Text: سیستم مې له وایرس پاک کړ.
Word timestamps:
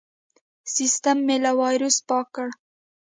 سیستم 0.75 1.17
مې 1.27 1.37
له 1.43 1.51
وایرس 1.59 1.97
پاک 2.09 2.27
کړ. 2.35 2.49